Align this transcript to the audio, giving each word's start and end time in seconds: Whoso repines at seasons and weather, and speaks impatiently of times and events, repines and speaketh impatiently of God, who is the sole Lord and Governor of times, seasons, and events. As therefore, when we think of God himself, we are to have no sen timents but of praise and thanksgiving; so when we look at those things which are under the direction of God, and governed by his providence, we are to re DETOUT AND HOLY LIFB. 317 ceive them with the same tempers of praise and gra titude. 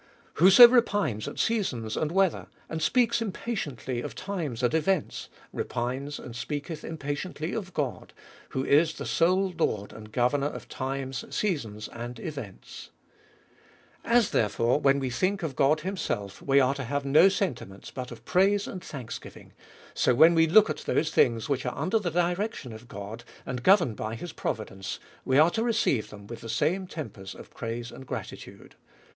Whoso 0.41 0.67
repines 0.67 1.27
at 1.27 1.37
seasons 1.37 1.95
and 1.95 2.11
weather, 2.11 2.47
and 2.67 2.81
speaks 2.81 3.21
impatiently 3.21 4.01
of 4.01 4.15
times 4.15 4.63
and 4.63 4.73
events, 4.73 5.29
repines 5.53 6.17
and 6.17 6.35
speaketh 6.35 6.83
impatiently 6.83 7.53
of 7.53 7.71
God, 7.75 8.11
who 8.49 8.65
is 8.65 8.93
the 8.95 9.05
sole 9.05 9.53
Lord 9.59 9.93
and 9.93 10.11
Governor 10.11 10.47
of 10.47 10.67
times, 10.67 11.23
seasons, 11.29 11.87
and 11.87 12.19
events. 12.19 12.89
As 14.03 14.31
therefore, 14.31 14.79
when 14.79 14.97
we 14.97 15.11
think 15.11 15.43
of 15.43 15.55
God 15.55 15.81
himself, 15.81 16.41
we 16.41 16.59
are 16.59 16.73
to 16.73 16.83
have 16.85 17.05
no 17.05 17.29
sen 17.29 17.53
timents 17.53 17.93
but 17.93 18.09
of 18.09 18.25
praise 18.25 18.65
and 18.65 18.83
thanksgiving; 18.83 19.53
so 19.93 20.15
when 20.15 20.33
we 20.33 20.47
look 20.47 20.67
at 20.67 20.77
those 20.77 21.11
things 21.11 21.47
which 21.47 21.63
are 21.63 21.77
under 21.77 21.99
the 21.99 22.09
direction 22.09 22.73
of 22.73 22.87
God, 22.87 23.23
and 23.45 23.61
governed 23.61 23.97
by 23.97 24.15
his 24.15 24.33
providence, 24.33 24.97
we 25.23 25.37
are 25.37 25.51
to 25.51 25.61
re 25.63 25.71
DETOUT 25.71 25.77
AND 25.77 25.85
HOLY 25.85 26.01
LIFB. 26.01 26.01
317 26.01 26.01
ceive 26.01 26.09
them 26.09 26.25
with 26.25 26.41
the 26.41 26.49
same 26.49 26.87
tempers 26.87 27.35
of 27.35 27.53
praise 27.53 27.91
and 27.91 28.07
gra 28.07 28.21
titude. 28.21 28.71